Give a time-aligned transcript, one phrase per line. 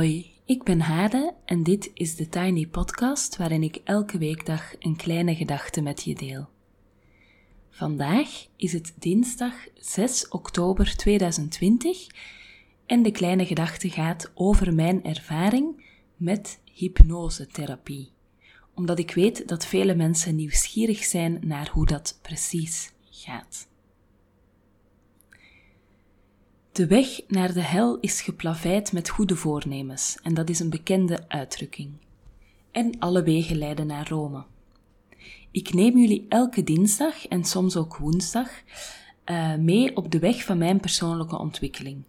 [0.00, 4.96] Hoi, ik ben Hade en dit is de Tiny Podcast waarin ik elke weekdag een
[4.96, 6.48] kleine gedachte met je deel.
[7.70, 12.06] Vandaag is het dinsdag 6 oktober 2020
[12.86, 15.84] en de kleine gedachte gaat over mijn ervaring
[16.16, 18.12] met hypnosetherapie,
[18.74, 23.69] omdat ik weet dat vele mensen nieuwsgierig zijn naar hoe dat precies gaat.
[26.72, 31.24] De weg naar de hel is geplaveid met goede voornemens, en dat is een bekende
[31.28, 31.92] uitdrukking.
[32.70, 34.44] En alle wegen leiden naar Rome.
[35.50, 38.48] Ik neem jullie elke dinsdag en soms ook woensdag
[39.26, 42.02] uh, mee op de weg van mijn persoonlijke ontwikkeling.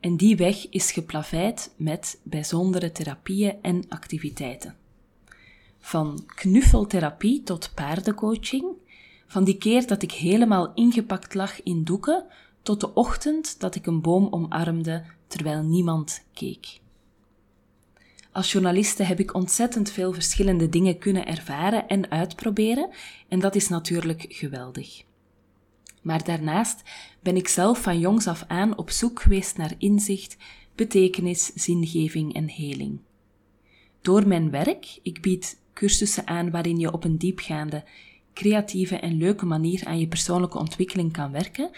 [0.00, 4.76] En die weg is geplaveid met bijzondere therapieën en activiteiten.
[5.78, 8.64] Van knuffeltherapie tot paardencoaching,
[9.26, 12.24] van die keer dat ik helemaal ingepakt lag in doeken,
[12.64, 16.80] tot de ochtend dat ik een boom omarmde terwijl niemand keek.
[18.32, 22.90] Als journaliste heb ik ontzettend veel verschillende dingen kunnen ervaren en uitproberen,
[23.28, 25.02] en dat is natuurlijk geweldig.
[26.02, 26.82] Maar daarnaast
[27.22, 30.36] ben ik zelf van jongs af aan op zoek geweest naar inzicht,
[30.74, 33.00] betekenis, zingeving en heling.
[34.00, 37.84] Door mijn werk, ik bied cursussen aan waarin je op een diepgaande,
[38.34, 41.70] creatieve en leuke manier aan je persoonlijke ontwikkeling kan werken,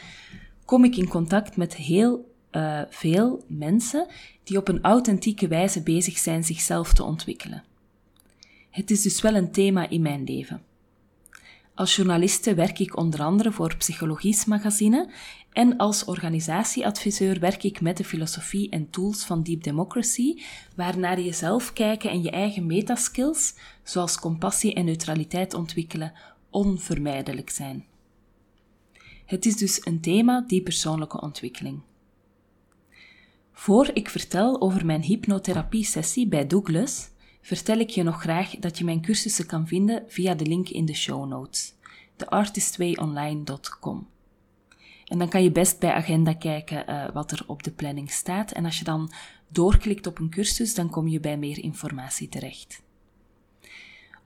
[0.67, 4.07] kom ik in contact met heel uh, veel mensen
[4.45, 7.65] die op een authentieke wijze bezig zijn zichzelf te ontwikkelen.
[8.71, 10.63] Het is dus wel een thema in mijn leven.
[11.75, 15.11] Als journaliste werk ik onder andere voor Psychologisch Magazine
[15.53, 20.43] en als organisatieadviseur werk ik met de filosofie en tools van Deep Democracy,
[20.75, 26.13] waarnaar je zelf kijken en je eigen metaskills, zoals compassie en neutraliteit ontwikkelen,
[26.51, 27.85] onvermijdelijk zijn.
[29.27, 31.81] Het is dus een thema die persoonlijke ontwikkeling.
[33.53, 37.09] Voor ik vertel over mijn hypnotherapie-sessie bij Douglas,
[37.41, 40.85] vertel ik je nog graag dat je mijn cursussen kan vinden via de link in
[40.85, 41.75] de show notes,
[42.17, 44.07] theartistwayonline.com.
[45.05, 48.53] En dan kan je best bij agenda kijken uh, wat er op de planning staat.
[48.53, 49.13] En als je dan
[49.49, 52.83] doorklikt op een cursus, dan kom je bij meer informatie terecht.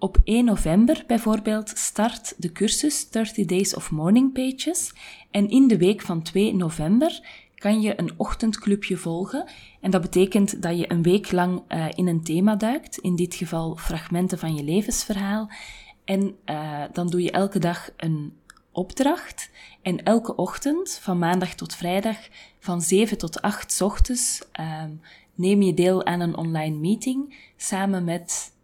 [0.00, 4.92] Op 1 november bijvoorbeeld start de cursus 30 Days of Morning Pages
[5.30, 7.20] en in de week van 2 november
[7.54, 9.48] kan je een ochtendclubje volgen.
[9.80, 13.34] En dat betekent dat je een week lang uh, in een thema duikt, in dit
[13.34, 15.50] geval fragmenten van je levensverhaal.
[16.04, 18.36] En uh, dan doe je elke dag een
[18.72, 19.50] opdracht.
[19.82, 22.16] En elke ochtend, van maandag tot vrijdag,
[22.58, 24.84] van 7 tot 8 ochtends, uh,
[25.34, 28.58] neem je deel aan een online meeting samen met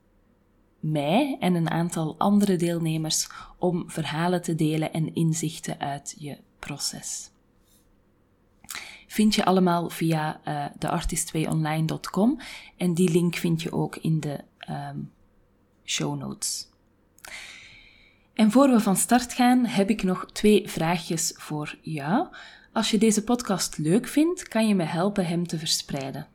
[0.87, 7.31] mij en een aantal andere deelnemers om verhalen te delen en inzichten uit je proces.
[9.07, 12.41] Vind je allemaal via uh, eh, theartist2online.com
[12.77, 15.13] en die link vind je ook in de um,
[15.85, 16.69] show notes.
[18.35, 22.27] En voor we van start gaan, heb ik nog twee vraagjes voor jou.
[22.73, 26.27] Als je deze podcast leuk vindt, kan je me helpen hem te verspreiden.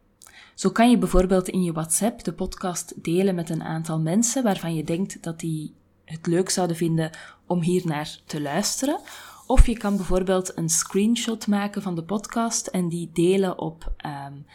[0.56, 4.75] Zo kan je bijvoorbeeld in je WhatsApp de podcast delen met een aantal mensen waarvan
[4.75, 5.73] je denkt dat die
[6.06, 7.12] het leuk zouden vinden
[7.45, 9.00] om hier naar te luisteren.
[9.47, 14.45] Of je kan bijvoorbeeld een screenshot maken van de podcast en die delen op um,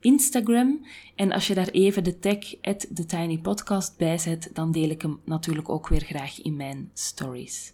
[0.00, 0.86] Instagram.
[1.14, 5.20] En als je daar even de tag at TheTinyPodcast bij zet, dan deel ik hem
[5.24, 7.72] natuurlijk ook weer graag in mijn stories.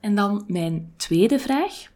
[0.00, 1.90] En dan mijn tweede vraag.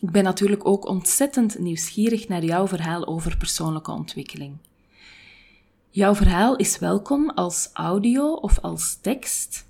[0.00, 4.56] Ik ben natuurlijk ook ontzettend nieuwsgierig naar jouw verhaal over persoonlijke ontwikkeling.
[5.90, 9.66] Jouw verhaal is welkom als audio of als tekst.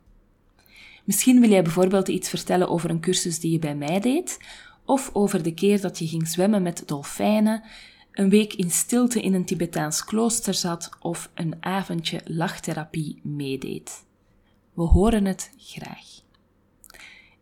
[1.03, 4.39] Misschien wil jij bijvoorbeeld iets vertellen over een cursus die je bij mij deed,
[4.85, 7.63] of over de keer dat je ging zwemmen met dolfijnen,
[8.11, 14.05] een week in stilte in een Tibetaans klooster zat of een avondje lachtherapie meedeed.
[14.77, 16.05] We horen het graag.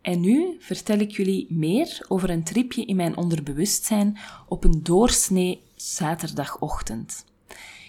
[0.02, 4.18] En nu vertel ik jullie meer over een tripje in mijn onderbewustzijn
[4.48, 7.26] op een doorsnee zaterdagochtend.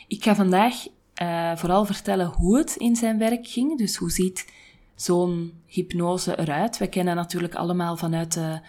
[0.09, 0.75] Ik ga vandaag
[1.23, 3.79] uh, vooral vertellen hoe het in zijn werk ging.
[3.79, 4.53] Dus hoe ziet
[4.95, 6.79] zo'n hypnose eruit?
[6.79, 8.61] We kennen natuurlijk allemaal vanuit de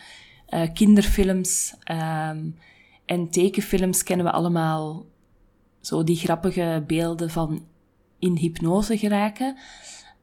[0.50, 2.56] uh, kinderfilms um,
[3.06, 5.06] en tekenfilms kennen we allemaal
[5.82, 7.66] zo die grappige beelden van
[8.20, 9.58] in hypnose geraken.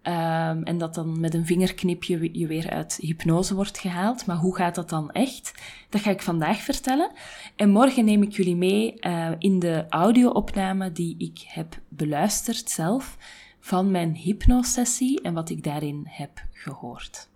[0.05, 4.27] Ehm, en dat dan met een vingerknipje je weer uit hypnose wordt gehaald.
[4.27, 5.53] Maar hoe gaat dat dan echt?
[5.89, 7.11] Dat ga ik vandaag vertellen.
[7.56, 13.17] En morgen neem ik jullie mee eh, in de audio-opname die ik heb beluisterd zelf
[13.61, 17.29] van mijn hypnosessie en wat ik daarin heb gehoord.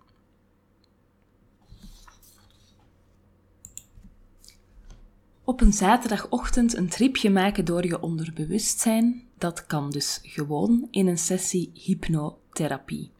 [5.43, 11.17] Op een zaterdagochtend een tripje maken door je onderbewustzijn, dat kan dus gewoon in een
[11.17, 13.11] sessie hypno hypnotherapie.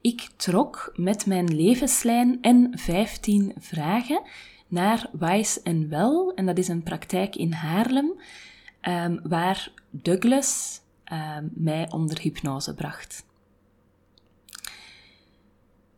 [0.00, 4.22] Ik trok met mijn levenslijn en 15 vragen
[4.68, 8.12] naar Wise and Well, en dat is een praktijk in Haarlem,
[8.82, 10.80] um, waar Douglas
[11.12, 13.24] um, mij onder hypnose bracht.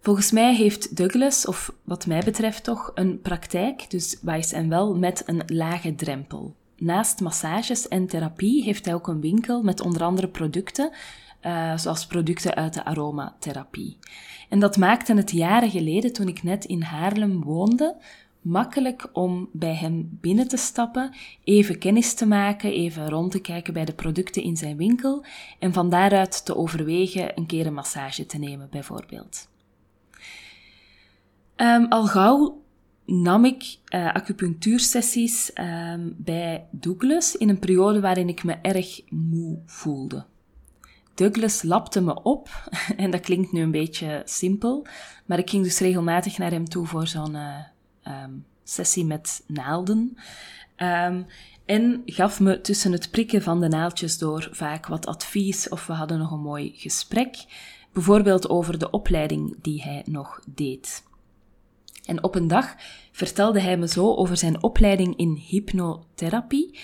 [0.00, 4.98] Volgens mij heeft Douglas, of wat mij betreft toch, een praktijk, dus Wise and Well,
[4.98, 6.54] met een lage drempel.
[6.76, 10.92] Naast massages en therapie heeft hij ook een winkel met onder andere producten,
[11.46, 13.98] uh, zoals producten uit de aromatherapie.
[14.48, 17.96] En dat maakte het jaren geleden, toen ik net in Haarlem woonde,
[18.40, 21.14] makkelijk om bij hem binnen te stappen,
[21.44, 25.24] even kennis te maken, even rond te kijken bij de producten in zijn winkel
[25.58, 29.48] en van daaruit te overwegen een keer een massage te nemen, bijvoorbeeld.
[31.56, 32.62] Um, al gauw
[33.06, 39.58] nam ik uh, acupunctuursessies um, bij Douglas in een periode waarin ik me erg moe
[39.66, 40.24] voelde.
[41.14, 42.48] Douglas lapte me op,
[42.96, 44.86] en dat klinkt nu een beetje simpel,
[45.26, 47.58] maar ik ging dus regelmatig naar hem toe voor zo'n uh,
[48.22, 50.16] um, sessie met naalden.
[50.76, 51.26] Um,
[51.64, 55.92] en gaf me tussen het prikken van de naaldjes door vaak wat advies of we
[55.92, 57.44] hadden nog een mooi gesprek,
[57.92, 61.02] bijvoorbeeld over de opleiding die hij nog deed.
[62.04, 62.74] En op een dag
[63.12, 66.78] vertelde hij me zo over zijn opleiding in hypnotherapie.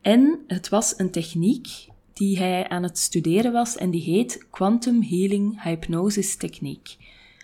[0.00, 5.02] En het was een techniek die hij aan het studeren was en die heet Quantum
[5.02, 6.96] Healing Hypnosis Techniek,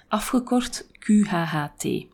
[0.09, 2.07] afgekort QHHT.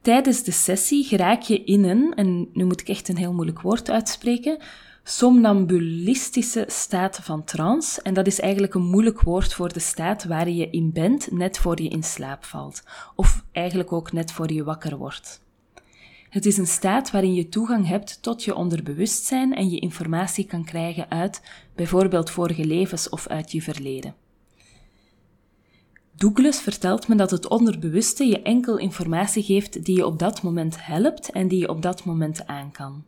[0.00, 3.60] Tijdens de sessie geraak je in een, en nu moet ik echt een heel moeilijk
[3.60, 4.58] woord uitspreken,
[5.04, 8.02] somnambulistische staat van trance.
[8.02, 11.58] En dat is eigenlijk een moeilijk woord voor de staat waar je in bent net
[11.58, 12.82] voor je in slaap valt.
[13.16, 15.42] Of eigenlijk ook net voor je wakker wordt.
[16.32, 20.64] Het is een staat waarin je toegang hebt tot je onderbewustzijn en je informatie kan
[20.64, 21.42] krijgen uit
[21.74, 24.14] bijvoorbeeld vorige levens of uit je verleden.
[26.16, 30.86] Douglas vertelt me dat het onderbewuste je enkel informatie geeft die je op dat moment
[30.86, 33.04] helpt en die je op dat moment aan kan.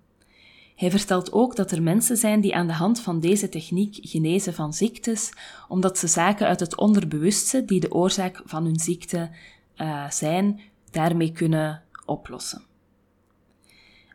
[0.77, 4.55] Hij vertelt ook dat er mensen zijn die aan de hand van deze techniek genezen
[4.55, 5.33] van ziektes,
[5.69, 9.31] omdat ze zaken uit het onderbewuste die de oorzaak van hun ziekte
[9.77, 10.61] uh, zijn,
[10.91, 12.73] daarmee kunnen oplossen.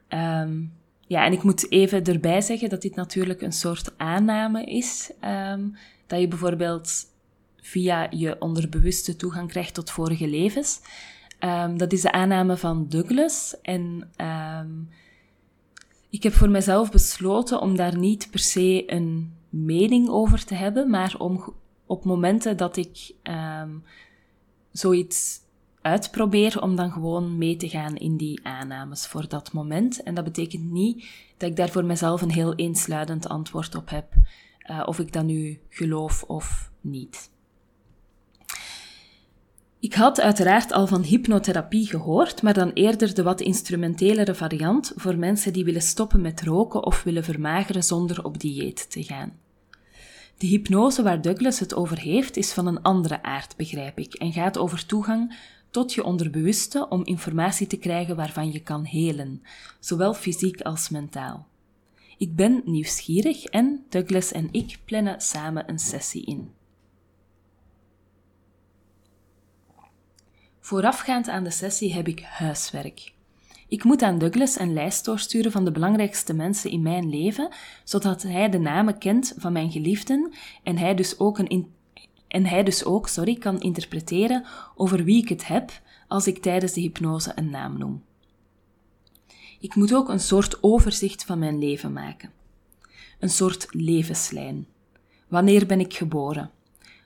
[0.09, 0.73] Um,
[1.07, 5.11] ja, en ik moet even erbij zeggen dat dit natuurlijk een soort aanname is.
[5.23, 5.75] Um,
[6.07, 7.05] dat je bijvoorbeeld
[7.61, 10.81] via je onderbewuste toegang krijgt tot vorige levens.
[11.39, 13.55] Um, dat is de aanname van Douglas.
[13.61, 14.09] En
[16.09, 20.89] ik heb voor mezelf besloten om daar niet per se een mening over te hebben,
[20.89, 21.53] maar om
[21.85, 23.13] op momenten dat ik
[24.71, 25.39] zoiets
[25.89, 30.03] uitprobeer, om dan gewoon mee te gaan in die aannames voor dat moment.
[30.03, 31.05] En dat betekent niet
[31.37, 34.13] dat ik daar voor mezelf een heel eensluidend antwoord op heb,
[34.71, 37.29] uh, of ik dat nu geloof of niet.
[39.79, 45.17] Ik had uiteraard al van hypnotherapie gehoord, maar dan eerder de wat instrumentelere variant voor
[45.17, 49.31] mensen die willen stoppen met roken of willen vermageren zonder op dieet te gaan.
[50.37, 54.31] De hypnose waar Douglas het over heeft is van een andere aard, begrijp ik, en
[54.33, 55.35] gaat over toegang
[55.69, 59.43] tot je onderbewuste om informatie te krijgen waarvan je kan helen,
[59.79, 61.47] zowel fysiek als mentaal.
[62.17, 66.51] Ik ben nieuwsgierig en Douglas en ik plannen samen een sessie in.
[70.59, 73.13] Voorafgaand aan de sessie heb ik huiswerk.
[73.67, 77.49] Ik moet aan Douglas een lijst doorsturen van de belangrijkste mensen in mijn leven,
[77.83, 80.33] zodat hij de namen kent van mijn geliefden
[80.63, 81.73] en hij dus ook, een
[82.29, 84.45] en hij dus ook sorry, kan interpreteren
[84.75, 88.03] over wie ik het heb als ik tijdens de hypnose een naam noem.
[89.59, 92.31] Ik moet ook een soort overzicht van mijn leven maken.
[93.19, 94.67] Een soort levenslijn.
[95.27, 96.51] Wanneer ben ik geboren?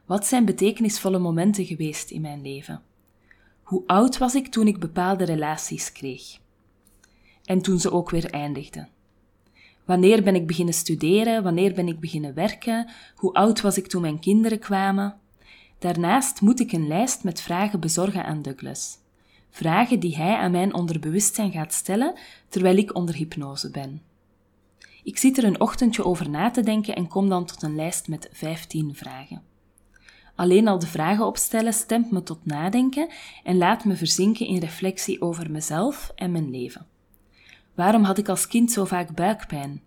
[0.06, 2.82] Wat zijn betekenisvolle momenten geweest in mijn leven?
[3.63, 6.39] Hoe oud was ik toen ik bepaalde relaties kreeg?
[7.44, 8.89] En toen ze ook weer eindigden.
[9.86, 11.44] Wanneer ben ik beginnen studeren?
[11.44, 12.90] Wanneer ben ik beginnen werken?
[13.16, 15.18] Hoe oud was ik toen mijn kinderen kwamen?
[15.80, 18.98] Daarnaast moet ik een lijst met vragen bezorgen aan Douglas.
[19.50, 22.13] Vragen die hij aan mijn onderbewustzijn gaat stellen
[22.50, 24.02] terwijl ik onder hypnose ben.
[25.04, 28.08] Ik zit er een ochtendje over na te denken en kom dan tot een lijst
[28.08, 29.42] met 15 vragen.
[30.36, 33.10] Alleen al de vragen opstellen stemt me tot nadenken
[33.44, 36.86] en laat me verzinken in reflectie over mezelf en mijn leven.
[37.75, 39.82] Waarom had ik als kind zo vaak buikpijn?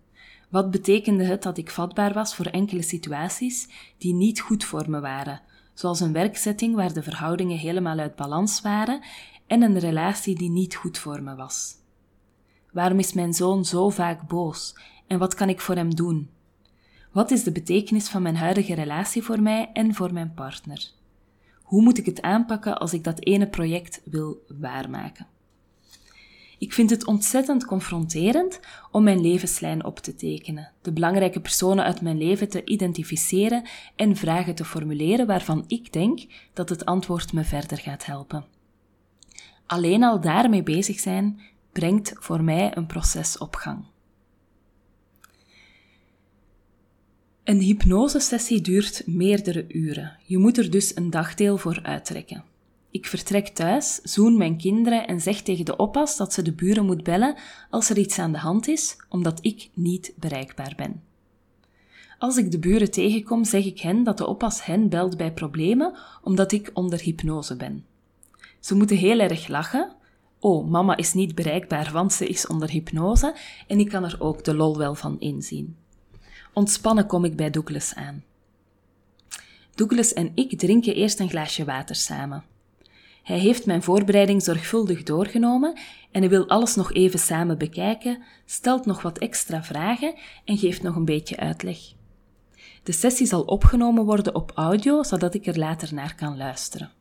[0.49, 3.67] Wat betekende het dat ik vatbaar was voor enkele situaties
[3.97, 5.41] die niet goed voor me waren,
[5.73, 9.01] zoals een werkzetting waar de verhoudingen helemaal uit balans waren
[9.47, 11.75] en een relatie die niet goed voor me was?
[12.71, 14.75] Waarom is mijn zoon zo vaak boos?
[15.07, 16.29] En wat kan ik voor hem doen?
[17.11, 20.91] Wat is de betekenis van mijn huidige relatie voor mij en voor mijn partner?
[21.61, 25.27] Hoe moet ik het aanpakken als ik dat ene project wil waarmaken?
[26.57, 28.59] Ik vind het ontzettend confronterend
[28.91, 33.63] om mijn levenslijn op te tekenen, de belangrijke personen uit mijn leven te identificeren
[33.95, 36.19] en vragen te formuleren waarvan ik denk
[36.53, 38.45] dat het antwoord me verder gaat helpen.
[39.65, 43.85] Alleen al daarmee bezig zijn brengt voor mij een proces op gang.
[47.43, 50.17] Een hypnosesessie duurt meerdere uren.
[50.23, 52.43] Je moet er dus een dagdeel voor uittrekken.
[52.97, 56.85] Ik vertrek thuis, zoen mijn kinderen en zeg tegen de oppas dat ze de buren
[56.85, 57.35] moet bellen
[57.69, 61.03] als er iets aan de hand is, omdat ik niet bereikbaar ben.
[62.19, 65.93] Als ik de buren tegenkom, zeg ik hen dat de oppas hen belt bij problemen,
[66.21, 67.85] omdat ik onder hypnose ben.
[68.59, 69.91] Ze moeten heel erg lachen.
[70.39, 73.35] Oh, mama is niet bereikbaar, want ze is onder hypnose
[73.67, 75.77] en ik kan er ook de lol wel van inzien.
[76.53, 78.23] Ontspannen kom ik bij Douglas aan.
[79.75, 82.55] Douglas en ik drinken eerst een glaasje water samen.
[83.27, 85.79] Hij heeft mijn voorbereiding zorgvuldig doorgenomen
[86.11, 90.13] en hij wil alles nog even samen bekijken, stelt nog wat extra vragen
[90.45, 91.77] en geeft nog een beetje uitleg.
[92.83, 96.91] De sessie zal opgenomen worden op audio, zodat ik er later naar kan luisteren.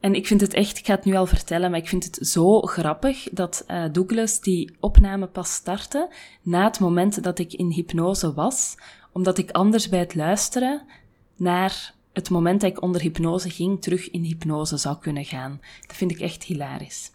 [0.00, 2.28] En ik vind het echt, ik ga het nu al vertellen, maar ik vind het
[2.28, 7.70] zo grappig dat uh, Douglas die opname pas startte na het moment dat ik in
[7.70, 8.76] hypnose was,
[9.12, 10.82] omdat ik anders bij het luisteren
[11.36, 15.60] naar het moment dat ik onder hypnose ging, terug in hypnose zou kunnen gaan.
[15.86, 17.10] Dat vind ik echt hilarisch.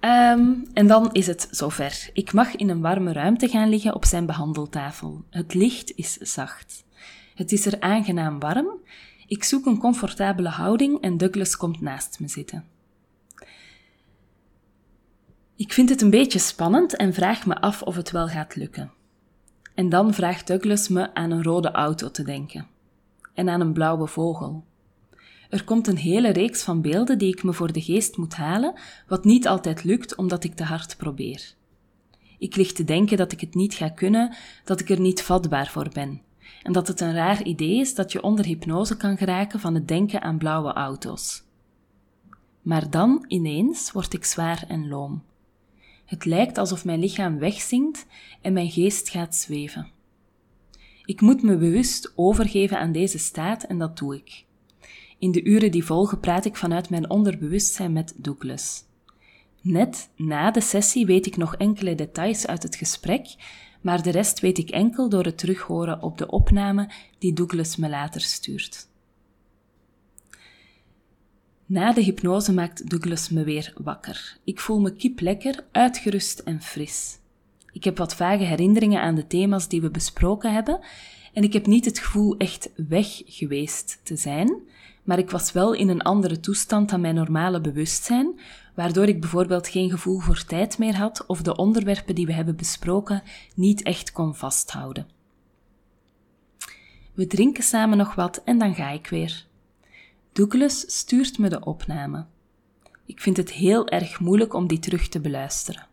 [0.00, 2.10] Um, en dan is het zover.
[2.12, 5.24] Ik mag in een warme ruimte gaan liggen op zijn behandeltafel.
[5.30, 6.84] Het licht is zacht.
[7.34, 8.68] Het is er aangenaam warm.
[9.26, 12.64] Ik zoek een comfortabele houding en Douglas komt naast me zitten.
[15.56, 18.92] Ik vind het een beetje spannend en vraag me af of het wel gaat lukken.
[19.74, 22.71] En dan vraagt Douglas me aan een rode auto te denken
[23.34, 24.64] en aan een blauwe vogel.
[25.48, 28.74] Er komt een hele reeks van beelden die ik me voor de geest moet halen,
[29.06, 31.54] wat niet altijd lukt omdat ik te hard probeer.
[32.38, 34.34] Ik lig te denken dat ik het niet ga kunnen,
[34.64, 36.22] dat ik er niet vatbaar voor ben,
[36.62, 39.88] en dat het een raar idee is dat je onder hypnose kan geraken van het
[39.88, 41.42] denken aan blauwe auto's.
[42.62, 45.22] Maar dan ineens word ik zwaar en loom.
[46.04, 48.06] Het lijkt alsof mijn lichaam wegzinkt
[48.40, 49.90] en mijn geest gaat zweven.
[51.12, 54.44] Ik moet me bewust overgeven aan deze staat en dat doe ik.
[55.18, 58.84] In de uren die volgen praat ik vanuit mijn onderbewustzijn met Douglas.
[59.60, 63.26] Net na de sessie weet ik nog enkele details uit het gesprek,
[63.80, 67.88] maar de rest weet ik enkel door het terughoren op de opname die Douglas me
[67.88, 68.88] later stuurt.
[71.66, 74.38] Na de hypnose maakt Douglas me weer wakker.
[74.44, 77.20] Ik voel me kiplekker, uitgerust en fris.
[77.72, 80.80] Ik heb wat vage herinneringen aan de thema's die we besproken hebben
[81.32, 84.54] en ik heb niet het gevoel echt weg geweest te zijn,
[85.02, 88.40] maar ik was wel in een andere toestand dan mijn normale bewustzijn,
[88.74, 92.56] waardoor ik bijvoorbeeld geen gevoel voor tijd meer had of de onderwerpen die we hebben
[92.56, 93.22] besproken
[93.54, 95.06] niet echt kon vasthouden.
[97.14, 99.46] We drinken samen nog wat en dan ga ik weer.
[100.32, 102.26] Douglas stuurt me de opname.
[103.06, 105.86] Ik vind het heel erg moeilijk om die terug te beluisteren.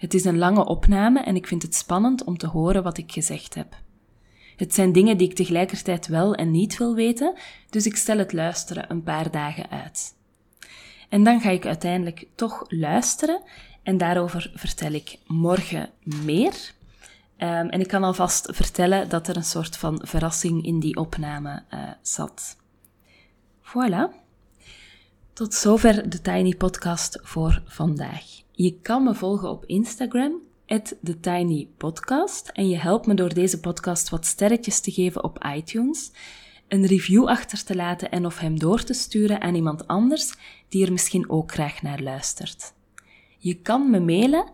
[0.00, 3.12] Het is een lange opname en ik vind het spannend om te horen wat ik
[3.12, 3.76] gezegd heb.
[4.56, 7.34] Het zijn dingen die ik tegelijkertijd wel en niet wil weten,
[7.70, 10.14] dus ik stel het luisteren een paar dagen uit.
[11.08, 13.42] En dan ga ik uiteindelijk toch luisteren
[13.82, 16.52] en daarover vertel ik morgen meer.
[17.38, 21.62] Um, en ik kan alvast vertellen dat er een soort van verrassing in die opname
[21.74, 22.56] uh, zat.
[23.62, 24.29] Voilà.
[25.32, 28.24] Tot zover de Tiny Podcast voor vandaag.
[28.52, 32.48] Je kan me volgen op Instagram, TheTinyPodcast.
[32.48, 36.10] En je helpt me door deze podcast wat sterretjes te geven op iTunes,
[36.68, 40.34] een review achter te laten en of hem door te sturen aan iemand anders
[40.68, 42.72] die er misschien ook graag naar luistert.
[43.38, 44.52] Je kan me mailen